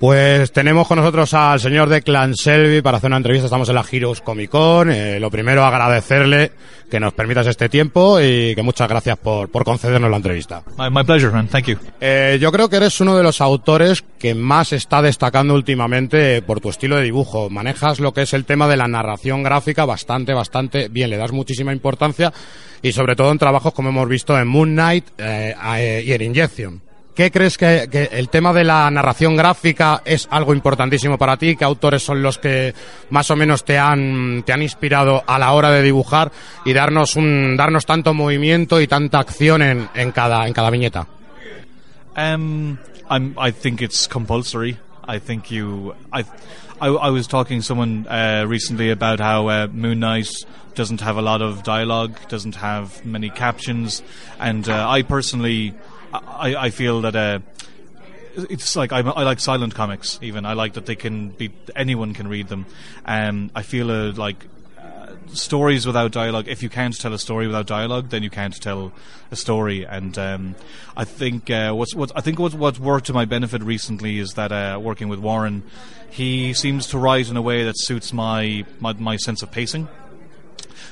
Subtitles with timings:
[0.00, 3.44] Pues tenemos con nosotros al señor Declan Selby para hacer una entrevista.
[3.44, 4.90] Estamos en la Heroes Comic Con.
[4.90, 6.52] Eh, lo primero, agradecerle
[6.90, 10.62] que nos permitas este tiempo y que muchas gracias por, por concedernos la entrevista.
[10.78, 11.48] My, pleasure, man.
[11.48, 11.76] Thank you.
[12.00, 16.60] Eh, yo creo que eres uno de los autores que más está destacando últimamente por
[16.60, 17.50] tu estilo de dibujo.
[17.50, 21.10] Manejas lo que es el tema de la narración gráfica bastante, bastante bien.
[21.10, 22.32] Le das muchísima importancia
[22.80, 26.89] y sobre todo en trabajos como hemos visto en Moon Knight eh, y en Injection.
[27.20, 31.54] ¿Qué crees que, el tema de la narración gráfica es algo importantísimo para ti?
[31.54, 32.74] ¿Qué autores son los que
[33.10, 36.32] más o menos te han, te han inspirado a la hora de dibujar
[36.64, 41.08] y darnos, un, darnos tanto movimiento y tanta acción en, en, cada, en cada viñeta?
[42.16, 42.78] Um,
[43.10, 44.78] I'm, I think it's compulsory.
[45.06, 45.94] I think you.
[46.10, 46.24] I,
[46.80, 50.30] I, I was talking to someone uh, recently about how uh, Moon Knight
[50.74, 54.02] doesn't have a lot of dialogue, doesn't have many captions,
[54.38, 55.74] and uh, I personally
[56.12, 57.40] I, I feel that uh,
[58.36, 60.18] it's like I'm, i like silent comics.
[60.22, 62.66] Even I like that they can be anyone can read them.
[63.04, 64.46] Um, I feel uh, like
[64.78, 66.48] uh, stories without dialogue.
[66.48, 68.92] If you can't tell a story without dialogue, then you can't tell
[69.30, 69.84] a story.
[69.84, 70.54] And um,
[70.96, 74.52] I think uh, what's what I think what worked to my benefit recently is that
[74.52, 75.62] uh, working with Warren,
[76.10, 79.88] he seems to write in a way that suits my my, my sense of pacing.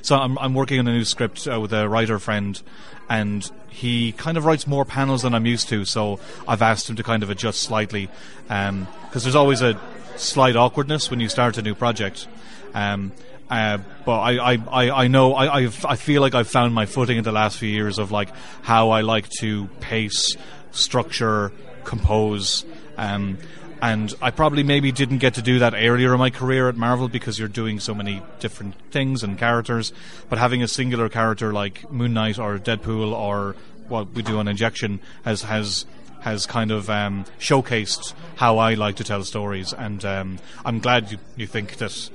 [0.02, 2.60] So I'm, I'm working on a new script uh, with a writer friend,
[3.08, 5.84] and he kind of writes more panels than I'm used to.
[5.84, 8.08] So I've asked him to kind of adjust slightly,
[8.42, 9.80] because um, there's always a
[10.16, 12.26] slight awkwardness when you start a new project.
[12.74, 13.12] Um,
[13.50, 17.16] uh, but I, I, I, know I, I've, I feel like I've found my footing
[17.16, 18.28] in the last few years of like
[18.62, 20.36] how I like to pace,
[20.70, 21.50] structure,
[21.84, 22.66] compose.
[22.98, 23.38] Um,
[23.81, 27.09] and I probably maybe didn't get to do that earlier in my career at Marvel
[27.09, 29.93] because you're doing so many different things and characters.
[30.29, 33.56] But having a singular character like Moon Knight or Deadpool or
[33.89, 35.87] what we do on Injection has has
[36.21, 41.12] has kind of um, showcased how I like to tell stories, and um, I'm glad
[41.12, 42.11] you, you think that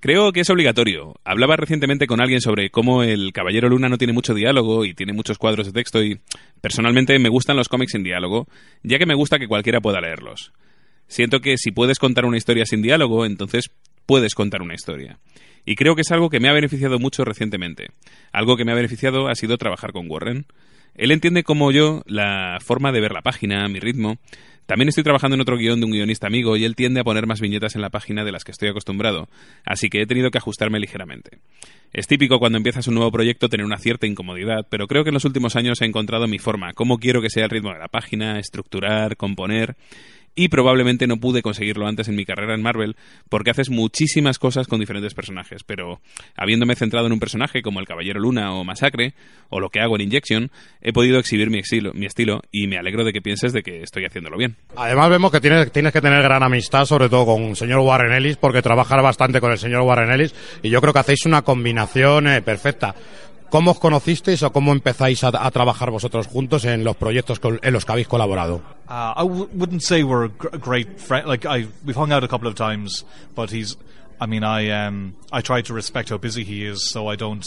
[0.00, 1.14] Creo que es obligatorio.
[1.24, 5.12] Hablaba recientemente con alguien sobre cómo el Caballero Luna no tiene mucho diálogo y tiene
[5.12, 6.20] muchos cuadros de texto y
[6.60, 8.46] personalmente me gustan los cómics sin diálogo,
[8.82, 10.52] ya que me gusta que cualquiera pueda leerlos.
[11.08, 13.70] Siento que si puedes contar una historia sin diálogo, entonces
[14.06, 15.18] puedes contar una historia.
[15.64, 17.88] Y creo que es algo que me ha beneficiado mucho recientemente.
[18.32, 20.46] Algo que me ha beneficiado ha sido trabajar con Warren.
[20.94, 24.16] Él entiende como yo la forma de ver la página, mi ritmo,
[24.66, 27.26] también estoy trabajando en otro guion de un guionista amigo y él tiende a poner
[27.26, 29.28] más viñetas en la página de las que estoy acostumbrado,
[29.64, 31.38] así que he tenido que ajustarme ligeramente.
[31.92, 35.14] Es típico cuando empiezas un nuevo proyecto tener una cierta incomodidad, pero creo que en
[35.14, 37.88] los últimos años he encontrado mi forma, cómo quiero que sea el ritmo de la
[37.88, 39.76] página, estructurar, componer,
[40.36, 42.94] y probablemente no pude conseguirlo antes en mi carrera en Marvel
[43.28, 46.00] porque haces muchísimas cosas con diferentes personajes, pero
[46.36, 49.14] habiéndome centrado en un personaje como el Caballero Luna o Masacre,
[49.48, 50.50] o lo que hago en Injection,
[50.82, 53.82] he podido exhibir mi estilo, mi estilo y me alegro de que pienses de que
[53.82, 54.56] estoy haciéndolo bien.
[54.76, 58.12] Además vemos que tienes, tienes que tener gran amistad, sobre todo con el señor Warren
[58.12, 61.42] Ellis, porque trabajar bastante con el señor Warren Ellis y yo creo que hacéis una
[61.42, 62.94] combinación eh, perfecta.
[63.50, 67.72] ¿Cómo os conocisteis o cómo empezáis a, a trabajar vosotros juntos en los proyectos en
[67.72, 68.56] los que habéis colaborado?
[68.88, 70.28] Uh, I w- wouldn't say we're
[70.60, 71.26] great friend.
[71.26, 73.76] Like I, we've hung out a couple of times, but he's.
[74.20, 77.44] I mean, I um, I try to respect how busy he is, so I don't.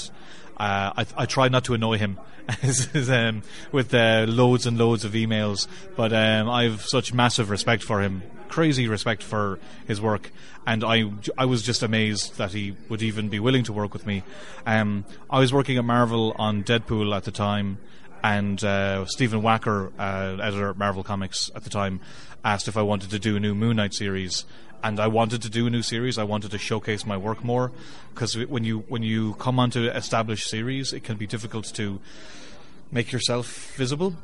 [0.60, 2.20] Uh, I, I try not to annoy him
[3.10, 7.84] um, with uh, loads and loads of emails, but um, I have such massive respect
[7.84, 10.32] for him, crazy respect for his work,
[10.68, 11.06] and I,
[11.38, 14.24] I was just amazed that he would even be willing to work with me.
[14.66, 17.78] Um, I was working at Marvel on Deadpool at the time,
[18.24, 22.02] and uh, Stephen Wacker, uh, editor at Marvel Comics at the time,
[22.44, 24.46] asked if I wanted to do a new Moon Knight series,
[24.84, 26.18] and I wanted to do a new series.
[26.18, 27.72] I wanted to showcase my work more
[28.14, 32.00] because when you when you come onto established series, it can be difficult to
[32.92, 34.16] make yourself visible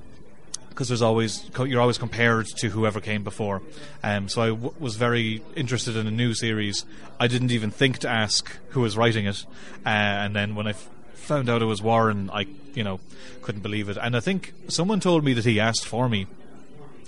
[0.70, 3.62] because there's always you're always compared to whoever came before.
[4.04, 6.86] Um, so I w- was very interested in a new series.
[7.20, 9.46] I didn't even think to ask who was writing it,
[9.86, 13.00] uh, and then when I f- found out it was Warren, I you know
[13.42, 13.98] couldn't believe it.
[14.02, 16.28] And I think someone told me that he asked for me,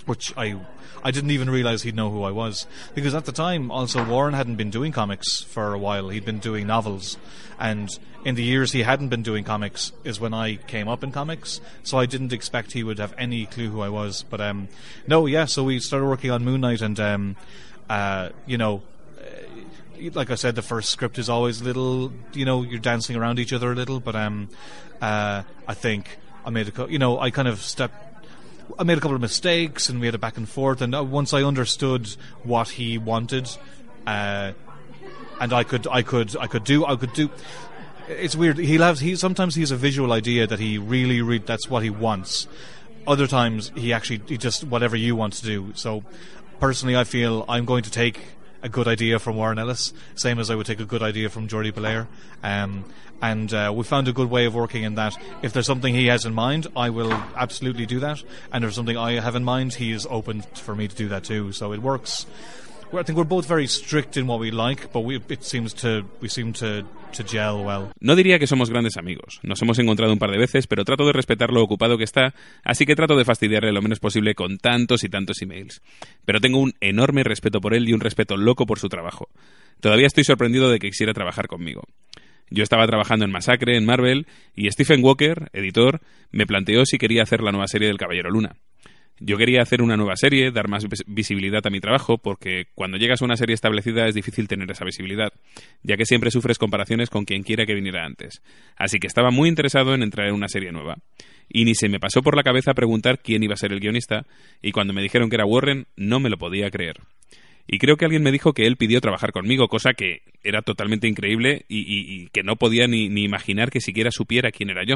[0.08, 0.60] which I
[1.04, 2.66] I didn't even realize he'd know who I was
[2.96, 6.10] because at the time also Warren hadn't been doing comics for a while.
[6.10, 7.18] He'd been doing novels,
[7.60, 7.90] and
[8.26, 11.62] in the years he hadn't been doing comics is when I came up in comics.
[11.84, 14.24] So I didn't expect he would have any clue who I was.
[14.24, 14.70] But um,
[15.08, 15.46] no, yeah.
[15.46, 17.36] So we started working on Moon Knight, and um,
[17.90, 18.82] uh, you know
[19.20, 23.16] uh, like I said, the first script is always a little, you know, you're dancing
[23.16, 24.00] around each other a little.
[24.00, 24.50] But um,
[25.02, 28.07] uh, I think I made a, you know, I kind of stepped
[28.78, 30.82] I made a couple of mistakes and we had a back and forth.
[30.82, 32.08] And uh, once I understood
[32.44, 33.50] what he wanted,
[34.06, 34.54] uh,
[35.40, 37.30] and I could, I could, I could do, I could do.
[38.08, 38.58] It's weird.
[38.58, 39.02] He loves.
[39.02, 42.48] He sometimes he has a visual idea that he really, really that's what he wants.
[43.08, 45.72] other times he actually he just whatever you want to do.
[45.76, 46.04] So
[46.60, 48.20] personally, I feel I'm going to take
[48.62, 51.48] a good idea from Warren Ellis, same as I would take a good idea from
[51.48, 52.08] Jordi Belair.
[52.44, 52.86] Um,
[53.22, 55.16] and uh, we found a good way of working in that.
[55.42, 58.22] If there's something he has in mind, I will absolutely do that.
[58.52, 61.08] And if there's something I have in mind, he is open for me to do
[61.10, 61.52] that too.
[61.52, 62.26] So it works.
[68.00, 69.40] No diría que somos grandes amigos.
[69.44, 72.34] Nos hemos encontrado un par de veces, pero trato de respetar lo ocupado que está,
[72.64, 75.82] así que trato de fastidiarle lo menos posible con tantos y tantos emails.
[76.24, 79.28] Pero tengo un enorme respeto por él y un respeto loco por su trabajo.
[79.82, 81.84] Todavía estoy sorprendido de que quisiera trabajar conmigo.
[82.50, 86.00] Yo estaba trabajando en Masacre, en Marvel, y Stephen Walker, editor,
[86.32, 88.56] me planteó si quería hacer la nueva serie del Caballero Luna.
[89.20, 93.22] Yo quería hacer una nueva serie, dar más visibilidad a mi trabajo, porque cuando llegas
[93.22, 95.34] a una serie establecida es difícil tener esa visibilidad,
[95.82, 98.44] ya que siempre sufres comparaciones con quien quiera que viniera antes.
[98.76, 100.98] Así que estaba muy interesado en entrar en una serie nueva.
[101.50, 104.28] Y ni se me pasó por la cabeza preguntar quién iba a ser el guionista,
[104.62, 106.98] y cuando me dijeron que era Warren, no me lo podía creer.
[107.68, 111.08] Y creo que alguien me dijo que él pidió trabajar conmigo, cosa que era totalmente
[111.08, 114.96] increíble y, que no podía ni, ni, imaginar que siquiera supiera quién era yo.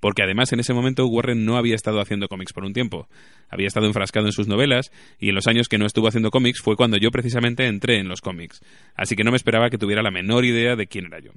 [0.00, 3.08] Porque además en ese momento Warren no había estado haciendo cómics por un tiempo.
[3.48, 6.60] Había estado enfrascado en sus novelas y en los años que no estuvo haciendo cómics
[6.60, 8.60] fue cuando yo precisamente entré en los cómics.
[8.94, 11.32] Así que no me esperaba que tuviera la menor idea de quién era yo.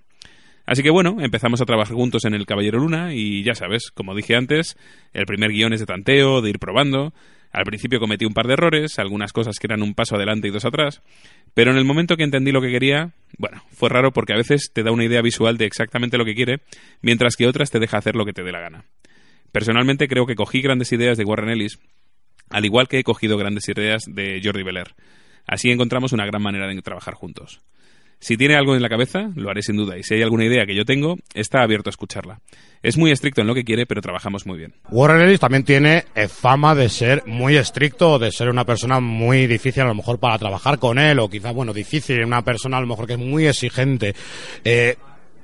[0.65, 4.15] Así que bueno, empezamos a trabajar juntos en El Caballero Luna y ya sabes, como
[4.15, 4.77] dije antes,
[5.13, 7.13] el primer guion es de tanteo, de ir probando,
[7.53, 10.51] al principio cometí un par de errores, algunas cosas que eran un paso adelante y
[10.51, 11.03] dos atrás,
[11.53, 14.71] pero en el momento que entendí lo que quería, bueno, fue raro porque a veces
[14.73, 16.61] te da una idea visual de exactamente lo que quiere,
[17.01, 18.85] mientras que otras te deja hacer lo que te dé la gana.
[19.51, 21.79] Personalmente creo que cogí grandes ideas de Warren Ellis,
[22.49, 24.95] al igual que he cogido grandes ideas de Jordi Belair.
[25.45, 27.61] Así encontramos una gran manera de trabajar juntos.
[28.19, 30.65] Si tiene algo en la cabeza, lo haré sin duda, y si hay alguna idea
[30.65, 32.39] que yo tengo, está abierto a escucharla.
[32.81, 34.73] Es muy estricto en lo que quiere, pero trabajamos muy bien.
[34.89, 39.47] Warren Ellis también tiene eh, fama de ser muy estricto, de ser una persona muy
[39.47, 42.81] difícil a lo mejor para trabajar con él, o quizás, bueno, difícil, una persona a
[42.81, 44.15] lo mejor que es muy exigente.
[44.63, 44.95] Eh,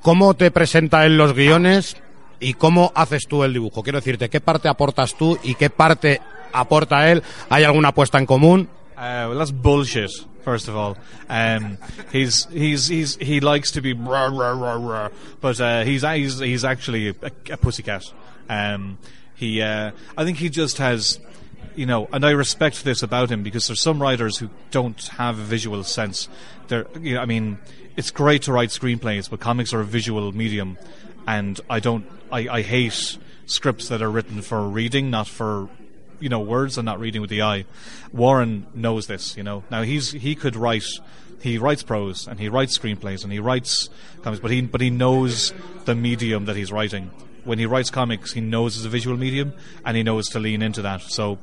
[0.02, 1.98] ¿Cómo te presenta él los guiones
[2.40, 3.84] y cómo haces tú el dibujo?
[3.84, 6.22] Quiero decirte, ¿qué parte aportas tú y qué parte
[6.54, 7.24] aporta él?
[7.50, 8.70] ¿Hay alguna apuesta en común?
[8.96, 10.10] Uh, well, that's bullshit.
[10.44, 10.98] First of all,
[11.30, 11.78] um,
[12.12, 15.10] he's he's he's he likes to be rah, rah, rah, rah,
[15.42, 17.16] but uh, he's he's he's actually a,
[17.52, 18.12] a pussycat.
[18.50, 18.98] Um,
[19.36, 21.20] he uh, I think he just has
[21.76, 25.40] you know, and I respect this about him because there's some writers who don't have
[25.40, 26.28] a visual sense.
[26.68, 27.58] They're, you know, I mean,
[27.96, 30.78] it's great to write screenplays, but comics are a visual medium,
[31.26, 35.70] and I don't, I, I hate scripts that are written for reading, not for
[36.20, 37.66] you know words and not reading with the eye.
[38.12, 39.36] Warren knows this.
[39.38, 40.86] You know now he's he could write.
[41.42, 43.90] He writes prose and he writes screenplays and he writes
[44.24, 45.54] comics, but he but he knows
[45.86, 47.12] the medium that he's writing.
[47.46, 49.54] When he writes comics, he knows it's a visual medium
[49.86, 51.02] and he knows to lean into that.
[51.02, 51.40] So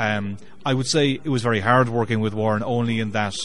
[0.00, 3.36] um, I would say it was very hard working with Warren, only in that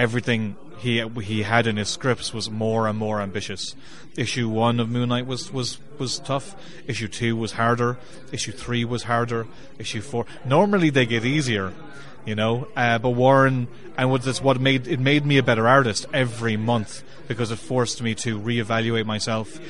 [0.00, 3.74] everything he he had in his scripts was more and more ambitious.
[4.16, 6.56] Issue one of Moon Knight was was was tough.
[6.86, 7.98] Issue two was harder.
[8.32, 9.46] Issue three was harder.
[9.78, 10.24] Issue four.
[10.44, 11.74] Normally they get easier,
[12.24, 12.66] you know.
[12.74, 13.68] Uh, but Warren
[13.98, 17.56] and what this what made it made me a better artist every month because it
[17.56, 19.60] forced me to reevaluate myself,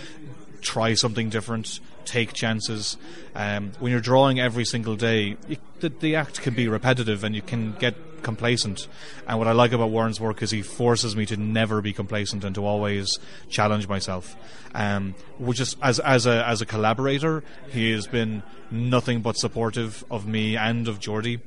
[0.60, 2.96] try something different, take chances.
[3.34, 5.36] Um, when you're drawing every single day,
[5.80, 8.86] the, the act can be repetitive and you can get complacent.
[9.26, 12.44] And what I like about Warren's work is he forces me to never be complacent
[12.44, 14.36] and to always challenge myself.
[14.74, 20.04] Um, which is as as a as a collaborator, he has been nothing but supportive
[20.10, 21.40] of me and of Geordie.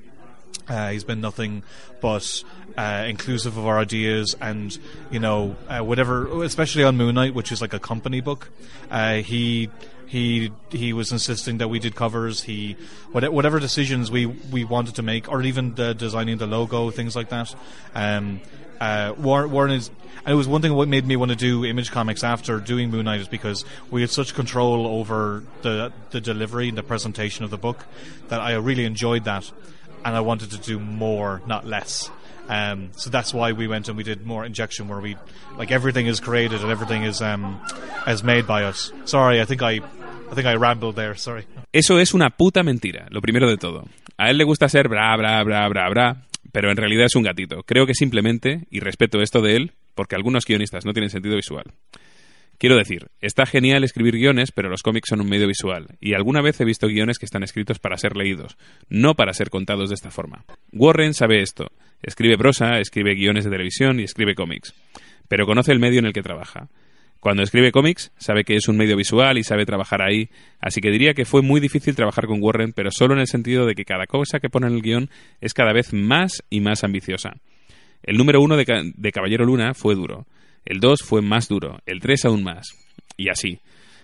[0.68, 1.64] Uh, he's been nothing
[2.02, 2.44] but
[2.78, 4.78] uh, inclusive of our ideas, and
[5.12, 8.50] you know, uh, whatever, especially on Moon Knight, which is like a company book.
[8.90, 9.70] Uh, he
[10.14, 12.44] he he was insisting that we did covers.
[12.44, 12.78] He
[13.12, 17.30] whatever decisions we we wanted to make, or even the designing the logo, things like
[17.30, 17.56] that.
[17.96, 18.40] Um,
[18.80, 19.90] uh, Warren, is.
[20.26, 22.92] And it was one thing what made me want to do Image Comics after doing
[22.92, 27.44] Moon Knight is because we had such control over the the delivery and the presentation
[27.44, 27.84] of the book
[28.30, 29.52] that I really enjoyed that,
[30.06, 32.12] and I wanted to do more, not less.
[32.50, 35.18] Um, so that's why we went and we did more injection, where we
[35.58, 37.60] like everything is created and everything is um,
[38.06, 38.92] is made by us.
[39.06, 39.82] Sorry, I think I
[41.72, 43.88] Eso es una puta mentira, lo primero de todo.
[44.18, 46.22] A él le gusta ser bra, bra, bra, bra, bra,
[46.52, 47.64] pero en realidad es un gatito.
[47.64, 51.66] Creo que simplemente, y respeto esto de él, porque algunos guionistas no tienen sentido visual.
[52.58, 56.42] Quiero decir, está genial escribir guiones, pero los cómics son un medio visual, y alguna
[56.42, 59.96] vez he visto guiones que están escritos para ser leídos, no para ser contados de
[59.96, 60.46] esta forma.
[60.72, 61.72] Warren sabe esto,
[62.02, 64.74] escribe prosa, escribe guiones de televisión y escribe cómics,
[65.28, 66.70] pero conoce el medio en el que trabaja.
[67.24, 70.28] Cuando escribe cómics, sabe que es un medio visual y sabe trabajar ahí,
[70.60, 73.66] así que diría que fue muy difícil trabajar con Warren, pero solo en el sentido
[73.66, 76.84] de que cada cosa que pone en el guion es cada vez más y más
[76.84, 77.38] ambiciosa.
[78.04, 80.28] El número uno de, de Caballero Luna fue duro,
[80.66, 82.68] el dos fue más duro, el tres aún más,
[83.16, 83.62] y así.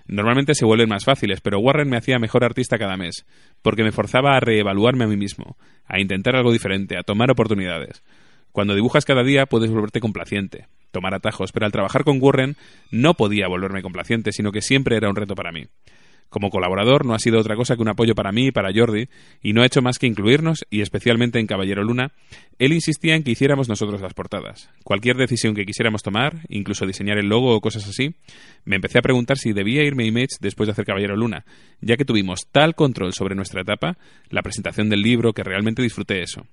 [0.07, 3.25] Normalmente se vuelven más fáciles, pero Warren me hacía mejor artista cada mes,
[3.61, 5.57] porque me forzaba a reevaluarme a mí mismo,
[5.87, 8.01] a intentar algo diferente, a tomar oportunidades.
[8.51, 12.55] Cuando dibujas cada día puedes volverte complaciente, tomar atajos, pero al trabajar con Warren
[12.91, 15.67] no podía volverme complaciente, sino que siempre era un reto para mí.
[16.29, 19.09] Como colaborador no ha sido otra cosa que un apoyo para mí y para Jordi,
[19.41, 22.11] y no ha hecho más que incluirnos, y especialmente en Caballero Luna,
[22.59, 24.69] él insistía en que hiciéramos nosotros las portadas.
[24.83, 28.15] Cualquier decisión que quisiéramos tomar, incluso diseñar el logo o cosas así,
[28.63, 31.45] me empecé a preguntar si debía irme Image después de hacer Caballero Luna,
[31.81, 33.97] ya que tuvimos tal control sobre nuestra etapa,
[34.29, 36.45] la presentación del libro, que realmente disfruté eso.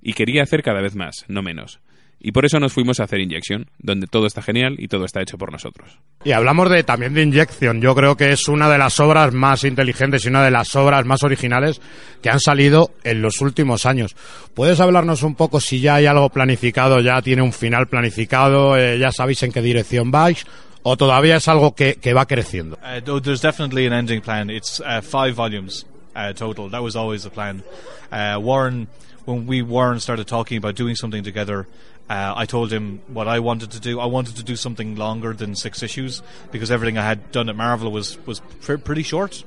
[0.00, 1.80] Y quería hacer cada vez más, no menos.
[2.18, 5.20] Y por eso nos fuimos a hacer Injection, donde todo está genial y todo está
[5.20, 5.98] hecho por nosotros.
[6.24, 7.80] Y hablamos de, también de Injection.
[7.80, 11.04] Yo creo que es una de las obras más inteligentes y una de las obras
[11.04, 11.80] más originales
[12.22, 14.16] que han salido en los últimos años.
[14.54, 18.98] ¿Puedes hablarnos un poco si ya hay algo planificado, ya tiene un final planificado, eh,
[18.98, 20.44] ya sabéis en qué dirección vais?
[20.82, 22.78] ¿O todavía es algo que, que va creciendo?
[22.82, 24.50] Uh, there's definitely an ending plan.
[24.50, 26.70] It's uh, five volumes uh, total.
[26.70, 27.62] That was always the plan.
[28.10, 28.86] Uh, Warren,
[29.24, 31.66] when we Warren started talking about doing something together,
[32.08, 33.98] Uh, I told him what I wanted to do.
[33.98, 36.22] I wanted to do something longer than six issues
[36.52, 39.42] because everything I had done at Marvel was was pr- pretty short.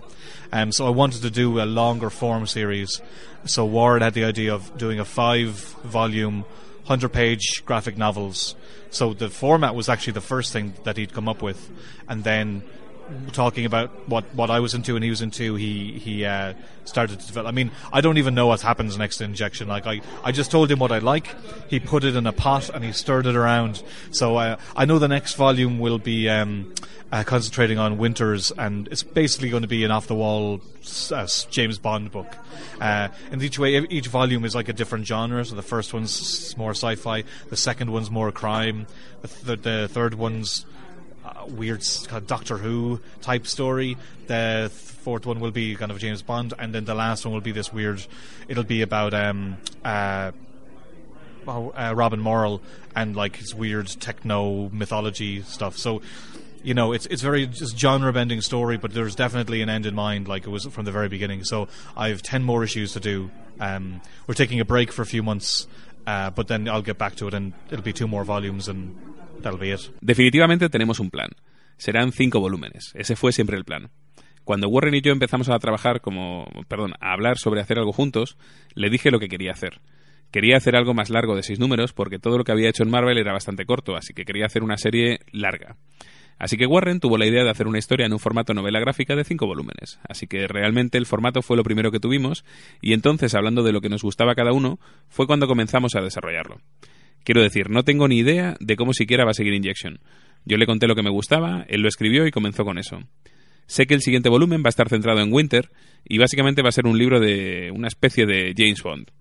[0.52, 3.02] Um, so I wanted to do a longer form series.
[3.46, 5.52] So Warren had the idea of doing a five
[5.84, 6.44] volume,
[6.86, 8.56] hundred page graphic novels.
[8.90, 11.70] So the format was actually the first thing that he'd come up with,
[12.10, 12.64] and then
[13.32, 16.54] talking about what, what I was into and he was into, he he uh,
[16.86, 17.48] started to develop.
[17.48, 19.68] I mean, I don't even know what happens next injection.
[19.68, 21.36] Like I, I just told him what I like.
[21.70, 23.84] He put it in a pot and he stirred it around.
[24.12, 26.74] So uh, I know the next volume will be um,
[27.12, 30.62] uh, concentrating on winters, and it's basically going to be an off the wall
[31.12, 32.36] uh, James Bond book.
[32.80, 35.44] Uh, and each way, each volume is like a different genre.
[35.44, 38.88] So the first one's more sci-fi, the second one's more crime,
[39.22, 40.66] the, th- the third one's
[41.48, 43.98] weird kind of Doctor Who type story.
[44.28, 47.42] The fourth one will be kind of James Bond, and then the last one will
[47.42, 48.06] be this weird.
[48.48, 50.32] It'll be about um, uh,
[51.48, 52.62] oh, uh, Robin Morrill
[52.96, 55.78] and like his weird techno mythology stuff.
[55.78, 56.02] So.
[56.62, 59.96] You know, it's it's very just genre bending story, but there's definitely an end in
[59.96, 61.46] mind, like it was from the very beginning.
[61.46, 63.32] So I have ten more issues to do.
[63.62, 65.68] Um, we're taking a break for a few months,
[66.06, 68.94] uh, but then I'll get back to it, and it'll be two more volumes, and
[70.02, 71.30] Definitivamente tenemos un plan.
[71.78, 72.92] Serán cinco volúmenes.
[72.96, 73.90] Ese fue siempre el plan.
[74.44, 78.38] Cuando Warren y yo empezamos a trabajar como, perdón, a hablar sobre hacer algo juntos,
[78.74, 79.80] le dije lo que quería hacer.
[80.32, 82.90] Quería hacer algo más largo de seis números porque todo lo que había hecho en
[82.90, 85.78] Marvel era bastante corto, así que quería hacer una serie larga.
[86.40, 89.16] Así que Warren tuvo la idea de hacer una historia en un formato novela gráfica
[89.16, 90.00] de cinco volúmenes.
[90.08, 92.46] Así que realmente el formato fue lo primero que tuvimos
[92.82, 94.80] y entonces, hablando de lo que nos gustaba cada uno,
[95.10, 96.62] fue cuando comenzamos a desarrollarlo.
[97.24, 100.00] Quiero decir, no tengo ni idea de cómo siquiera va a seguir Injection.
[100.46, 103.04] Yo le conté lo que me gustaba, él lo escribió y comenzó con eso.
[103.68, 105.70] Sé que el siguiente volumen va a estar centrado en Winter
[106.06, 109.12] y básicamente va a ser un libro de una especie de James Bond.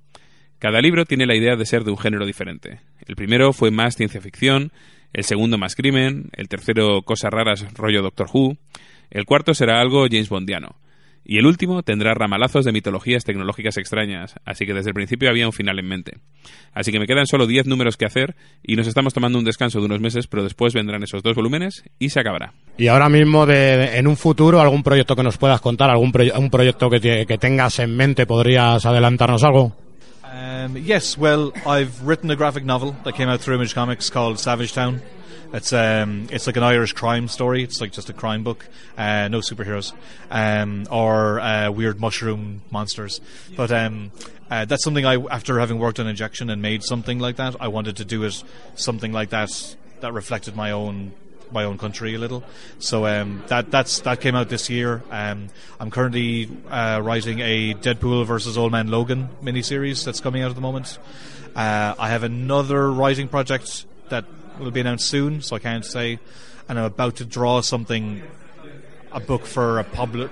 [0.59, 2.81] Cada libro tiene la idea de ser de un género diferente.
[3.07, 4.73] El primero fue más ciencia ficción,
[5.13, 8.57] el segundo más crimen, el tercero cosas raras rollo Doctor Who,
[9.11, 10.77] el cuarto será algo James Bondiano.
[11.31, 15.45] Y el último tendrá ramalazos de mitologías tecnológicas extrañas, así que desde el principio había
[15.45, 16.19] un final en mente.
[16.73, 19.79] Así que me quedan solo 10 números que hacer y nos estamos tomando un descanso
[19.79, 22.55] de unos meses, pero después vendrán esos dos volúmenes y se acabará.
[22.79, 26.49] Y ahora mismo, de, en un futuro, algún proyecto que nos puedas contar, algún un
[26.49, 29.77] proyecto que, que tengas en mente, ¿podrías adelantarnos algo?
[30.25, 34.39] Um, yes, well, I've written a graphic novel that came out through Image Comics called
[34.39, 35.03] Savage Town.
[35.53, 37.63] It's um, it's like an Irish crime story.
[37.63, 39.95] It's like just a crime book, uh, no superheroes,
[40.31, 43.21] um, or uh, weird mushroom monsters.
[43.57, 44.11] But um,
[44.51, 47.69] uh, that's something I, after having worked on injection and made something like that, I
[47.69, 48.43] wanted to do it
[48.75, 51.13] something like that that reflected my own
[51.51, 52.45] my own country a little.
[52.79, 55.03] So um, that that's that came out this year.
[55.11, 55.49] Um,
[55.81, 60.57] I'm currently uh, writing a Deadpool versus Old Man Logan miniseries that's coming out at
[60.57, 60.99] the moment.
[61.57, 64.25] Uh, I have another writing project that
[64.59, 66.19] will be announced soon, so I can't say.
[66.69, 68.23] And I'm about to draw something,
[69.13, 70.31] a book for a public,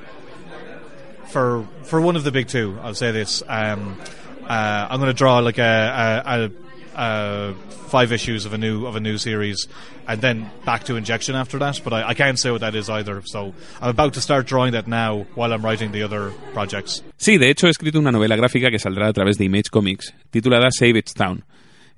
[1.29, 2.79] for for one of the big two.
[2.83, 3.43] I'll say this.
[3.47, 3.99] Um,
[4.43, 7.55] uh, I'm going to draw like a, a, a,
[7.89, 9.67] five issues of a new of a new series,
[10.07, 11.81] and then back to injection after that.
[11.83, 13.23] But I, I can't say what that is either.
[13.25, 17.03] So I'm about to start drawing that now while I'm writing the other projects.
[17.19, 20.15] Sí, de hecho he escrito una novela gráfica que saldrá a través de Image Comics,
[20.31, 21.45] titulada Save It Town.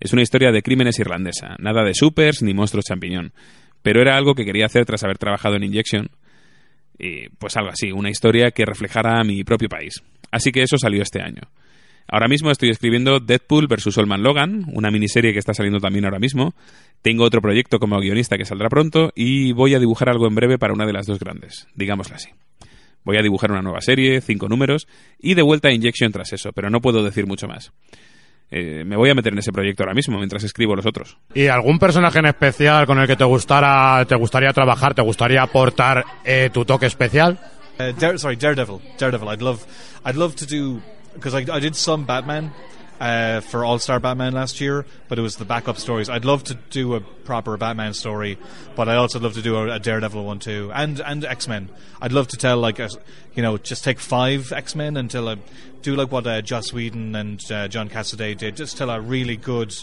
[0.00, 3.32] Es una historia de crímenes irlandesa, nada de supers ni monstruos champiñón.
[3.82, 6.08] pero era algo que quería hacer tras haber trabajado en Injection.
[6.98, 10.02] Y pues algo así, una historia que reflejara a mi propio país.
[10.30, 11.42] Así que eso salió este año.
[12.10, 13.98] Ahora mismo estoy escribiendo Deadpool vs.
[13.98, 16.54] Olman Logan, una miniserie que está saliendo también ahora mismo.
[17.02, 20.58] Tengo otro proyecto como guionista que saldrá pronto y voy a dibujar algo en breve
[20.58, 22.30] para una de las dos grandes, digámoslo así.
[23.04, 24.88] Voy a dibujar una nueva serie, cinco números,
[25.18, 27.72] y de vuelta a Injection tras eso, pero no puedo decir mucho más.
[28.50, 31.18] Eh, me voy a meter en ese proyecto ahora mismo mientras escribo los otros.
[31.34, 35.42] ¿Y algún personaje en especial con el que te gustara, te gustaría trabajar, te gustaría
[35.42, 37.38] aportar eh, tu toque especial?
[37.78, 38.80] Uh, Dare, sorry, Daredevil.
[38.98, 39.28] Daredevil.
[39.28, 39.64] I'd love,
[40.04, 40.80] I'd love to do
[41.14, 42.52] because I, I did some Batman
[43.00, 46.08] uh, for All Star Batman last year, but it was the backup stories.
[46.08, 48.38] I'd love to do a proper Batman story,
[48.74, 51.68] but I also love to do a, a Daredevil one too, and and X Men.
[52.00, 52.88] I'd love to tell like a,
[53.34, 55.36] you know, just take five X Men until I
[55.82, 58.56] do like what uh, Joss Whedon and uh, John Cassaday did.
[58.56, 59.74] Just tell a really good,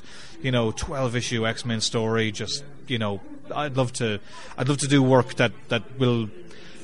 [0.42, 2.32] you know, twelve issue X Men story.
[2.32, 3.22] Just you know,
[3.54, 4.20] I'd love to,
[4.58, 6.30] I'd love to do work that that will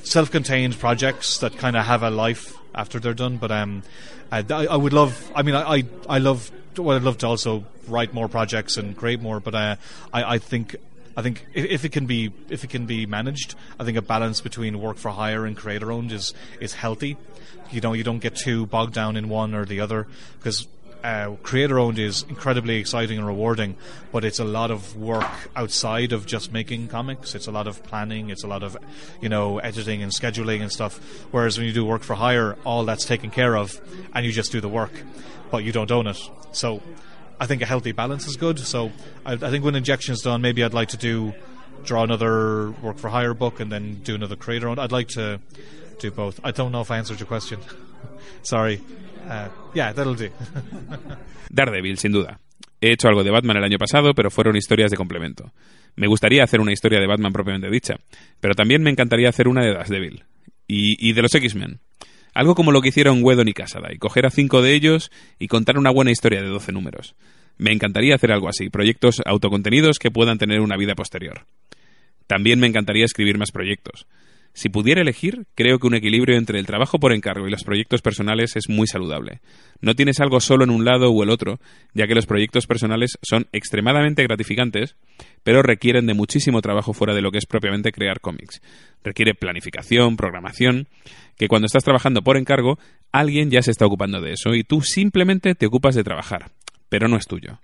[0.02, 3.36] self-contained projects that kind of have a life after they're done.
[3.36, 3.82] But um,
[4.30, 5.30] I, I would love.
[5.34, 6.50] I mean, I I, I love.
[6.76, 9.40] Well, I'd love to also write more projects and create more.
[9.40, 9.76] But uh,
[10.12, 10.76] I I think.
[11.14, 14.02] I think if, if it can be if it can be managed, I think a
[14.02, 17.18] balance between work for hire and creator owned is is healthy.
[17.70, 20.06] You know, you don't get too bogged down in one or the other
[20.38, 20.66] because
[21.02, 23.76] uh, creator owned is incredibly exciting and rewarding,
[24.12, 27.34] but it's a lot of work outside of just making comics.
[27.34, 28.76] It's a lot of planning, it's a lot of,
[29.20, 30.98] you know, editing and scheduling and stuff.
[31.30, 33.80] Whereas when you do work for hire, all that's taken care of
[34.14, 34.92] and you just do the work,
[35.50, 36.18] but you don't own it.
[36.52, 36.80] So
[37.40, 38.58] I think a healthy balance is good.
[38.58, 38.92] So
[39.26, 41.34] I, I think when injection's done, maybe I'd like to do
[41.84, 44.80] draw another work for hire book and then do another creator owned.
[44.80, 45.40] I'd like to
[45.98, 46.40] do both.
[46.44, 47.60] I don't know if I answered your question.
[48.42, 48.80] Sorry.
[49.28, 50.30] Uh, yeah, that'll do.
[51.50, 52.38] Daredevil, sin duda.
[52.80, 55.52] He hecho algo de Batman el año pasado, pero fueron historias de complemento.
[55.94, 57.96] Me gustaría hacer una historia de Batman propiamente dicha,
[58.40, 60.24] pero también me encantaría hacer una de Daredevil.
[60.66, 61.80] Y, y de los X-Men.
[62.34, 65.48] Algo como lo que hicieron Whedon y Casada, y coger a cinco de ellos y
[65.48, 67.14] contar una buena historia de 12 números.
[67.58, 71.46] Me encantaría hacer algo así, proyectos autocontenidos que puedan tener una vida posterior.
[72.26, 74.06] También me encantaría escribir más proyectos.
[74.54, 78.02] Si pudiera elegir, creo que un equilibrio entre el trabajo por encargo y los proyectos
[78.02, 79.40] personales es muy saludable.
[79.80, 81.58] No tienes algo solo en un lado o el otro,
[81.94, 84.96] ya que los proyectos personales son extremadamente gratificantes,
[85.42, 88.60] pero requieren de muchísimo trabajo fuera de lo que es propiamente crear cómics.
[89.02, 90.86] Requiere planificación, programación,
[91.38, 92.78] que cuando estás trabajando por encargo,
[93.10, 96.50] alguien ya se está ocupando de eso y tú simplemente te ocupas de trabajar,
[96.92, 97.58] pero no es tuyo.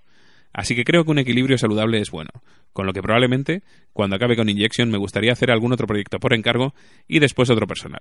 [0.54, 2.30] Así que creo que un equilibrio saludable es bueno,
[2.72, 3.62] con lo que probablemente,
[3.92, 6.72] cuando acabe con Injection, me gustaría hacer algún otro proyecto por encargo
[7.06, 8.00] y después otro personal.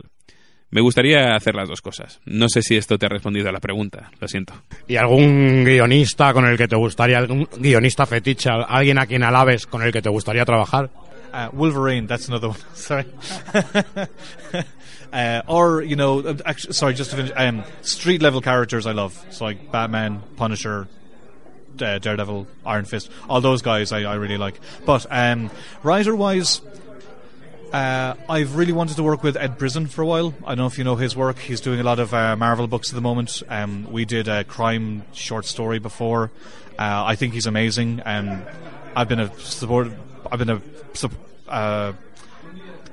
[0.70, 2.22] Me gustaría hacer las dos cosas.
[2.24, 4.54] No sé si esto te ha respondido a la pregunta, lo siento.
[4.88, 9.68] ¿Y algún guionista con el que te gustaría, algún guionista fetiche, alguien a quien alabes
[9.68, 10.90] con el que te gustaría trabajar?
[11.34, 12.60] Uh, Wolverine, that's another one.
[12.74, 13.06] Sorry.
[15.12, 17.34] uh, or you know, uh, actually, sorry, just to finish.
[17.36, 20.88] Um, street level characters I love, so like Batman, Punisher,
[21.82, 24.60] uh, Daredevil, Iron Fist, all those guys I, I really like.
[24.86, 25.50] But um,
[25.84, 26.62] writer wise,
[27.74, 30.34] uh, I've really wanted to work with Ed Brisson for a while.
[30.46, 31.38] I don't know if you know his work.
[31.40, 33.44] He's doing a lot of uh, Marvel books at the moment.
[33.50, 36.32] Um, we did a crime short story before.
[36.80, 38.46] Uh, I think he's amazing, and
[38.96, 39.92] I've been a support.
[40.32, 40.62] I've been a
[41.48, 41.94] uh,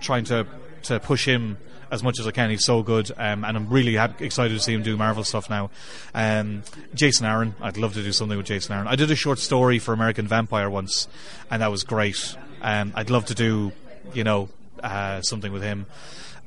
[0.01, 0.47] trying to
[0.85, 1.57] to push him
[1.91, 2.51] as much as I can.
[2.51, 5.49] He's so good, um, and I'm really happy, excited to see him do Marvel stuff
[5.51, 5.71] now.
[6.15, 6.63] Um,
[6.95, 8.87] Jason Aaron, I'd love to do something with Jason Aaron.
[8.87, 11.09] I did a short story for American Vampire once,
[11.51, 12.37] and that was great.
[12.63, 13.73] Um, I'd love to do,
[14.13, 14.49] you know,
[14.83, 15.87] uh, something with him.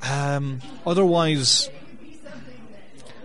[0.03, 1.69] Um, otherwise,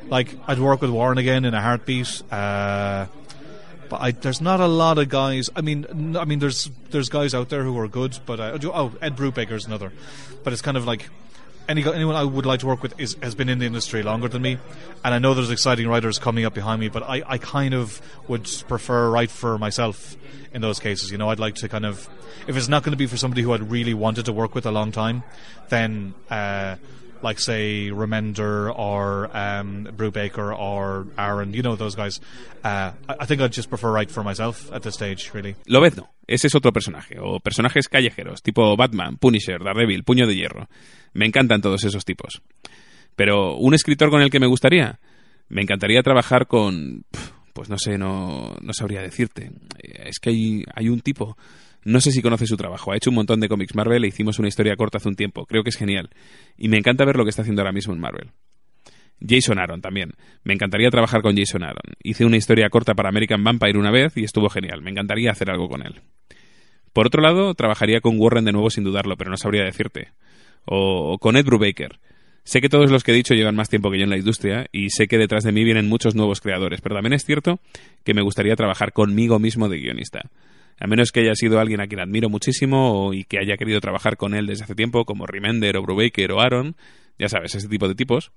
[0.08, 2.22] like I'd work with Warren again in a heartbeat.
[2.30, 3.06] Uh,
[3.92, 5.50] but I, there's not a lot of guys.
[5.54, 8.94] I mean, I mean, there's there's guys out there who are good, but uh, oh,
[9.02, 9.92] Ed Brubaker's another.
[10.42, 11.10] But it's kind of like
[11.68, 14.28] any anyone I would like to work with is, has been in the industry longer
[14.28, 14.58] than me,
[15.04, 16.88] and I know there's exciting writers coming up behind me.
[16.88, 20.16] But I, I kind of would prefer write for myself
[20.52, 21.10] in those cases.
[21.10, 22.08] You know, I'd like to kind of
[22.46, 24.66] if it's not going to be for somebody who I'd really wanted to work with
[24.66, 25.22] a long time,
[25.68, 26.14] then.
[26.30, 26.76] Uh,
[27.22, 32.20] like say Remender or um, Brubaker or Aaron, you know those guys.
[32.64, 35.56] Uh, I, think I'd just prefer write for myself at this stage, really.
[35.66, 40.68] Lobezno, ese es otro personaje, o personajes callejeros, tipo Batman, Punisher, Daredevil, Puño de Hierro.
[41.12, 42.42] Me encantan todos esos tipos.
[43.16, 44.98] Pero, ¿un escritor con el que me gustaría?
[45.48, 47.04] Me encantaría trabajar con...
[47.52, 49.50] Pues no sé, no, no sabría decirte.
[49.78, 51.36] Es que hay, hay un tipo...
[51.84, 52.92] No sé si conoce su trabajo.
[52.92, 55.46] Ha hecho un montón de cómics Marvel e hicimos una historia corta hace un tiempo.
[55.46, 56.10] Creo que es genial.
[56.56, 58.30] Y me encanta ver lo que está haciendo ahora mismo en Marvel.
[59.26, 60.12] Jason Aaron también.
[60.44, 61.94] Me encantaría trabajar con Jason Aaron.
[62.02, 64.82] Hice una historia corta para American Vampire una vez y estuvo genial.
[64.82, 66.00] Me encantaría hacer algo con él.
[66.92, 70.08] Por otro lado, trabajaría con Warren de nuevo sin dudarlo, pero no sabría decirte.
[70.64, 71.98] O, con Ed Brubaker.
[72.44, 74.66] Sé que todos los que he dicho llevan más tiempo que yo en la industria
[74.72, 77.60] y sé que detrás de mí vienen muchos nuevos creadores, pero también es cierto
[78.04, 80.22] que me gustaría trabajar conmigo mismo de guionista.
[80.82, 84.16] A menos que haya sido alguien a quien admiro muchísimo y que haya querido trabajar
[84.16, 86.74] con él desde hace tiempo, como Remender o Brubaker o Aaron,
[87.20, 88.32] ya sabes, ese tipo de tipos.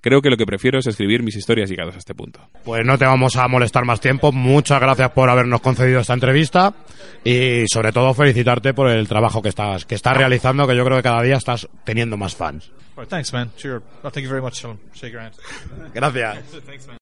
[0.00, 2.40] Creo que lo que prefiero es escribir mis historias llegados a este punto.
[2.64, 4.32] Pues no te vamos a molestar más tiempo.
[4.32, 6.74] Muchas gracias por habernos concedido esta entrevista
[7.22, 10.96] y sobre todo felicitarte por el trabajo que estás que estás realizando, que yo creo
[10.96, 12.72] que cada día estás teniendo más fans.
[12.96, 13.52] Right, thanks, man.
[13.56, 13.82] Sure.
[14.02, 14.80] Well, thank you very much, Sean.
[14.94, 15.34] Shake your hand.
[15.94, 16.44] Gracias.
[16.66, 16.92] Thanks, man.